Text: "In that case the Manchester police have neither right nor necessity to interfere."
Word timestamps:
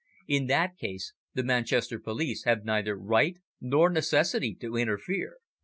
"In 0.27 0.47
that 0.47 0.77
case 0.79 1.13
the 1.35 1.43
Manchester 1.43 1.99
police 1.99 2.45
have 2.45 2.65
neither 2.65 2.95
right 2.97 3.37
nor 3.61 3.87
necessity 3.87 4.55
to 4.55 4.75
interfere." 4.75 5.35